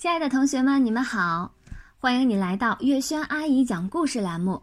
[0.00, 1.54] 亲爱的同学们，你们好，
[1.98, 4.62] 欢迎你来到月轩阿姨讲故事栏目。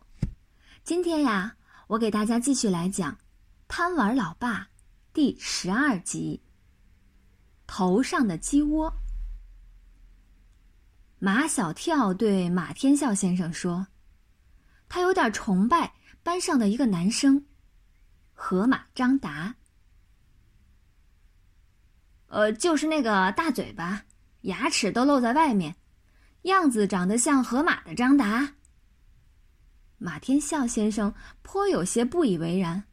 [0.84, 3.14] 今天呀，我给大家继续来讲
[3.68, 4.62] 《贪玩老爸》
[5.14, 6.42] 第十二集
[7.68, 8.90] 《头上的鸡窝》。
[11.20, 13.86] 马小跳对马天笑先生说
[14.90, 15.94] ：“他有点崇拜
[16.24, 17.46] 班上的一个男生，
[18.34, 19.54] 河马张达。
[22.26, 24.02] 呃，就是那个大嘴巴。”
[24.42, 25.76] 牙齿都露在外面，
[26.44, 28.56] 样子长得像河马的张达。
[29.98, 32.84] 马天笑先生颇有些不以为然。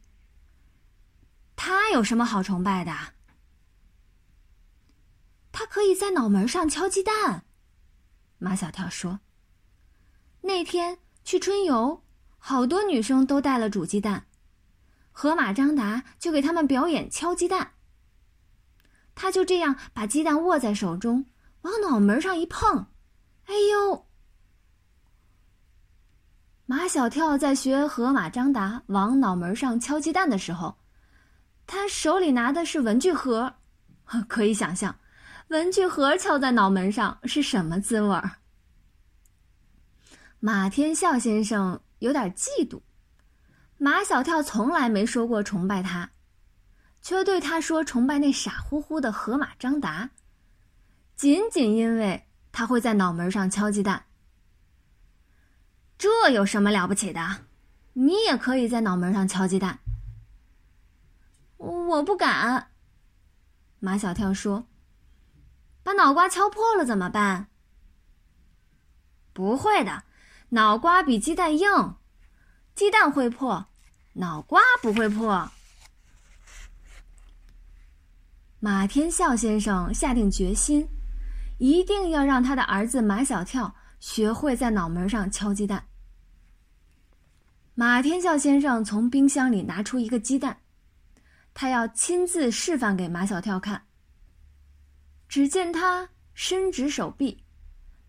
[1.55, 2.91] 他有什么好崇拜的？
[5.51, 7.45] 他可以在脑门上敲鸡蛋。
[8.39, 9.21] 马小跳说
[10.41, 12.03] ：“那天去春游，
[12.37, 14.25] 好多女生都带了煮鸡蛋，
[15.11, 17.73] 河马张达就给他们表演敲鸡蛋。
[19.13, 21.25] 他就这样把鸡蛋握在手中。”
[21.65, 22.85] 往脑门上一碰，
[23.45, 24.05] 哎呦！
[26.67, 30.77] 马小跳在学河马张达往脑门上敲鸡蛋的时候，
[31.65, 33.55] 他手里拿的是文具盒，
[34.29, 34.95] 可以想象，
[35.47, 38.33] 文具盒敲在脑门上是什么滋味儿。
[40.39, 42.79] 马天笑先生有点嫉妒，
[43.79, 46.11] 马小跳从来没说过崇拜他，
[47.01, 50.11] 却对他说崇拜那傻乎乎的河马张达。
[51.15, 54.05] 仅仅因为他会在脑门上敲鸡蛋，
[55.97, 57.45] 这有什么了不起的？
[57.93, 59.79] 你也可以在脑门上敲鸡蛋。
[61.57, 62.71] 我不敢。
[63.79, 64.67] 马小跳说
[65.83, 67.47] ：“把脑瓜敲破了怎么办？”
[69.31, 70.03] 不会的，
[70.49, 71.95] 脑瓜比鸡蛋硬，
[72.73, 73.67] 鸡蛋会破，
[74.13, 75.49] 脑瓜不会破。
[78.59, 80.89] 马天笑先生下定决心。
[81.57, 85.87] 一定要让他的儿子马小跳学会在脑门上敲鸡蛋。
[87.73, 90.61] 马天笑先生从冰箱里拿出一个鸡蛋，
[91.53, 93.85] 他要亲自示范给马小跳看。
[95.27, 97.43] 只见他伸直手臂，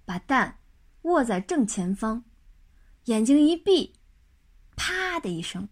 [0.04, 0.58] 把蛋
[1.02, 2.24] 握在正前方，
[3.04, 3.94] 眼睛一闭，
[4.76, 5.68] 啪的一声，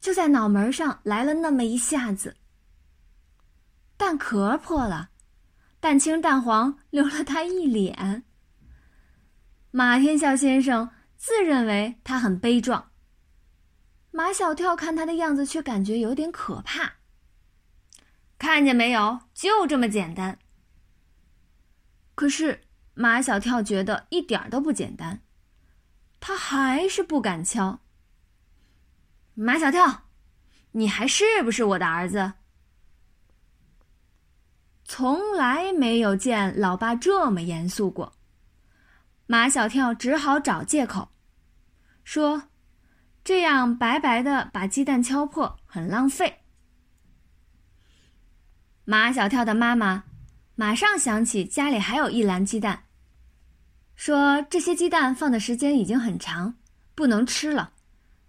[0.00, 2.36] 就在脑门上来了那么一下子，
[3.96, 5.10] 蛋壳破了。
[5.82, 8.22] 蛋清蛋黄流了他一脸。
[9.72, 12.92] 马天笑先生自认为他很悲壮，
[14.12, 16.98] 马小跳看他的样子却感觉有点可怕。
[18.38, 20.38] 看见没有，就这么简单。
[22.14, 22.60] 可是
[22.94, 25.24] 马小跳觉得一点都不简单，
[26.20, 27.80] 他还是不敢敲。
[29.34, 30.04] 马小跳，
[30.70, 32.34] 你还是不是我的儿子？
[34.94, 38.12] 从来没有见老爸这么严肃过，
[39.24, 41.08] 马小跳只好找借口，
[42.04, 42.50] 说
[43.24, 46.40] ：“这样白白的把鸡蛋敲破很浪费。”
[48.84, 50.04] 马小跳的妈妈
[50.56, 52.84] 马上想起家里还有一篮鸡蛋，
[53.96, 56.54] 说：“这些鸡蛋放的时间已经很长，
[56.94, 57.72] 不能吃了，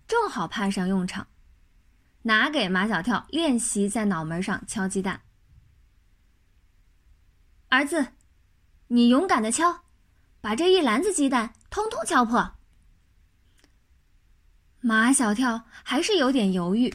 [0.08, 1.28] 正好派上用场。”
[2.24, 5.20] 拿给马小跳练习在脑门上敲鸡蛋。
[7.74, 8.10] 儿子，
[8.90, 9.86] 你勇敢的敲，
[10.42, 12.54] 把这一篮子鸡蛋通通敲破。
[14.80, 16.94] 马小跳还是有点犹豫。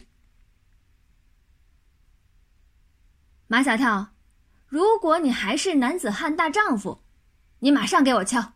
[3.49, 4.15] 马小跳，
[4.69, 7.03] 如果你还是男子汉大丈夫，
[7.59, 8.53] 你马上给我敲。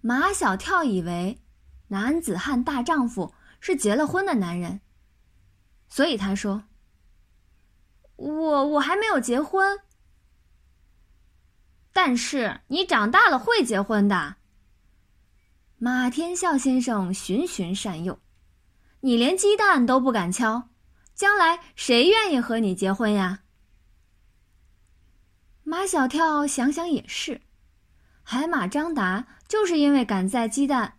[0.00, 1.40] 马小跳以为
[1.86, 4.80] 男子汉大丈夫是结了婚的男人，
[5.88, 6.64] 所以他说
[8.16, 9.78] ：“我我还没有结婚。”
[11.92, 14.36] 但是你长大了会结婚的。
[15.78, 18.18] 马天笑先生循循善诱，
[19.00, 20.70] 你连鸡蛋都不敢敲，
[21.14, 23.40] 将来谁愿意和你结婚呀？
[25.64, 27.40] 马小跳想想也是，
[28.22, 30.98] 海马张达就是因为敢在鸡蛋，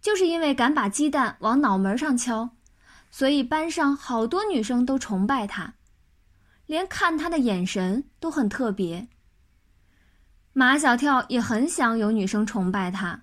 [0.00, 2.50] 就是因为敢把鸡蛋往脑门上敲，
[3.10, 5.74] 所以班上好多女生都崇拜他，
[6.66, 9.08] 连看他的眼神都很特别。
[10.58, 13.22] 马小跳也很想有女生崇拜他，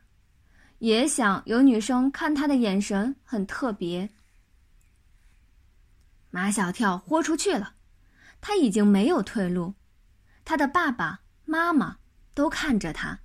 [0.79, 4.09] 也想有女生看他的眼神很特别。
[6.29, 7.73] 马小跳豁出去了，
[8.39, 9.73] 他已经没有退路，
[10.45, 11.97] 他的爸爸妈妈
[12.33, 13.19] 都看着他，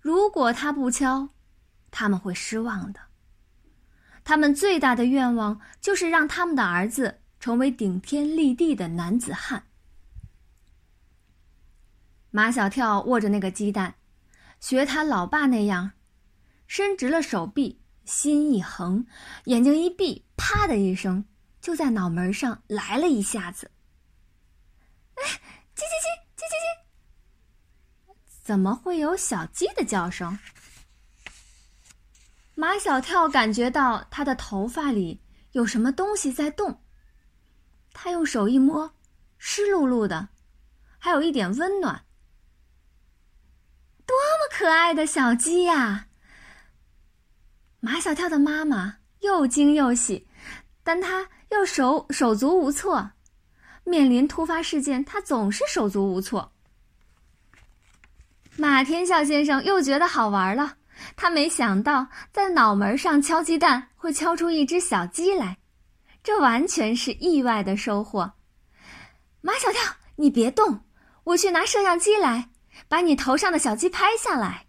[0.00, 1.28] 如果他不敲，
[1.90, 3.00] 他们会失望的。
[4.24, 9.64] 他们最大的愿望就是让他们的儿子成为顶天立地的男子汉。
[12.30, 13.94] 马小跳握着那个鸡蛋，
[14.60, 15.92] 学他老爸那样，
[16.66, 19.06] 伸直了手臂，心一横，
[19.44, 21.24] 眼睛一闭，啪的一声，
[21.60, 23.70] 就在脑门上来了一下子。
[25.14, 25.24] 哎，
[25.74, 26.54] 叽叽叽，叽叽
[28.10, 28.14] 叽！
[28.42, 30.38] 怎么会有小鸡的叫声？
[32.54, 35.22] 马小跳感觉到他的头发里
[35.52, 36.82] 有什么东西在动，
[37.94, 38.94] 他用手一摸，
[39.38, 40.28] 湿漉漉的，
[40.98, 42.04] 还有一点温暖。
[44.08, 46.06] 多么可爱的小鸡呀！
[47.78, 50.26] 马小跳的妈妈又惊又喜，
[50.82, 53.10] 但他又手手足无措。
[53.84, 56.50] 面临突发事件，他总是手足无措。
[58.56, 60.78] 马天笑先生又觉得好玩了，
[61.14, 65.58] 他没想到在脑门上敲鸡蛋会敲出一只小鸡来，
[66.22, 68.32] 这完全是意外的收获。
[69.42, 69.82] 马小跳，
[70.16, 70.82] 你别动，
[71.24, 72.48] 我去拿摄像机来，
[72.86, 74.66] 把你头上的小鸡拍下来。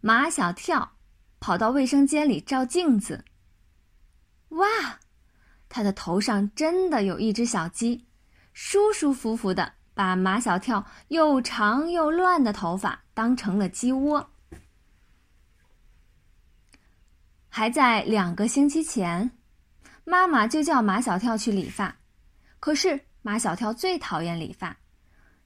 [0.00, 0.96] 马小跳
[1.40, 3.24] 跑到卫生间里照镜子，
[4.48, 4.66] 哇！
[5.68, 8.06] 他的头上真的有一只小鸡，
[8.52, 14.30] 舒舒服服的把马小跳又长又乱的头发当成了鸡窝。
[17.48, 19.30] 还在两个星期前，
[20.04, 21.96] 妈妈就叫马小跳去理发，
[22.58, 24.76] 可是马小跳最讨厌理发，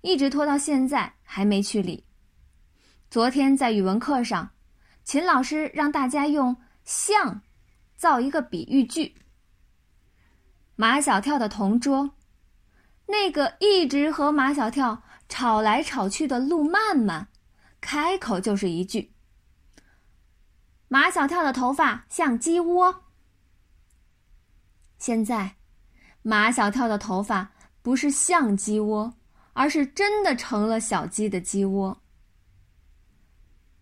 [0.05, 2.05] 一直拖到现在还没去理。
[3.11, 4.51] 昨天在语文课上，
[5.03, 6.55] 秦老师让大家用
[6.85, 7.41] “像”
[7.97, 9.17] 造一个比喻句。
[10.77, 12.11] 马小跳的同桌，
[13.06, 17.29] 那个一直和马小跳吵来吵去的陆曼曼，
[17.81, 19.15] 开口就是一句
[20.87, 23.05] ：“马小跳的头发像鸡窝。”
[25.01, 25.56] 现在，
[26.21, 29.15] 马小跳的头发不是像鸡窝，
[29.55, 32.03] 而是真的成了小鸡的鸡窝。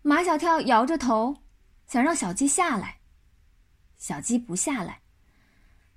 [0.01, 1.35] 马小跳摇着头，
[1.85, 2.99] 想让小鸡下来，
[3.97, 5.01] 小鸡不下来，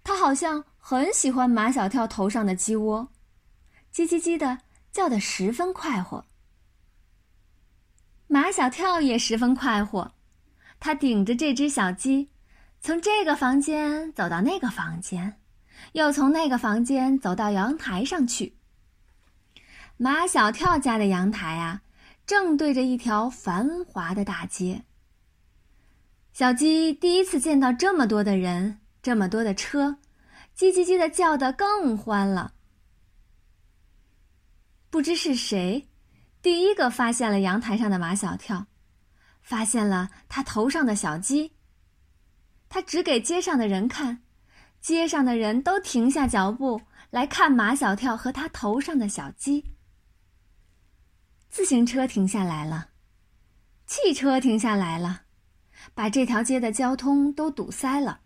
[0.02, 0.64] 他好像。
[0.88, 3.08] 很喜欢马小跳头上的鸡窝，
[3.93, 4.61] 叽叽叽的
[4.93, 6.25] 叫得十分快活。
[8.28, 10.12] 马小跳也十分快活，
[10.78, 12.31] 他顶着这只小鸡，
[12.81, 15.40] 从这个房间走到那个房间，
[15.94, 18.56] 又从那个房间走到阳台上去。
[19.98, 21.81] 马小跳家的阳台啊，
[22.26, 24.84] 正对着一条繁华的大街。
[26.32, 29.98] 小鸡第一次见到这么多的人，这么多的车。
[30.54, 32.54] 叽叽叽的叫得更欢了。
[34.88, 35.87] 不知是谁，
[36.40, 38.66] 第一个发现了阳台上的马小跳，
[39.42, 41.52] 发现了他头上的小鸡。
[42.70, 44.22] 他指给街上的人看，
[44.81, 49.75] 街上的人都停下脚步来看马小跳和他头上的小鸡。
[51.56, 52.91] 自行车停下来了，
[53.87, 55.23] 汽车停下来了，
[55.94, 58.20] 把这条街的交通都堵塞了。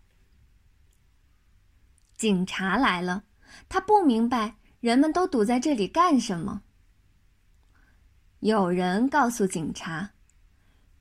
[2.17, 3.23] 警察来了，
[3.69, 6.63] 他不明白人们都堵在这里干什么。
[8.41, 10.11] 有人告诉警察，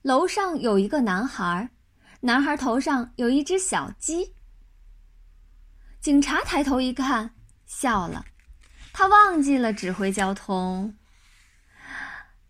[0.03, 1.69] 楼上有一个男孩，
[2.21, 4.37] 男孩头上有一只小鸡。
[6.01, 7.35] 警察抬头一看，
[7.67, 8.25] 笑了，
[8.93, 10.95] 他忘记了指挥交通。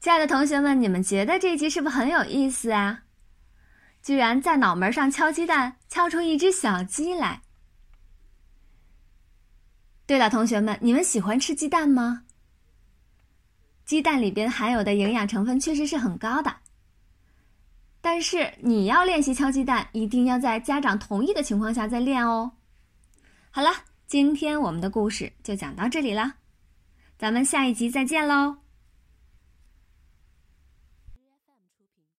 [0.00, 3.02] 亲爱的同学们，你们觉得这一集是不是很有意思啊？
[4.02, 7.42] 居然在脑门上敲鸡蛋，敲出一只小鸡来。
[10.06, 12.22] 对了，同学们，你们喜欢吃鸡蛋吗？
[13.84, 16.56] 鸡蛋里边含有的营养成分确实是很高的。
[18.00, 22.52] 但是你要练习敲鸡蛋，一定要在家长同意的情况下再练哦。
[23.50, 23.70] 好了，
[24.06, 26.36] 今天我们的故事就讲到这里啦，
[27.18, 28.59] 咱们下一集再见喽。